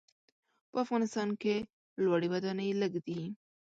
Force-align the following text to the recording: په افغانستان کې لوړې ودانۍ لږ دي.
په 0.71 0.77
افغانستان 0.85 1.29
کې 1.41 1.55
لوړې 2.03 2.27
ودانۍ 2.31 2.69
لږ 2.81 2.93
دي. 3.05 3.21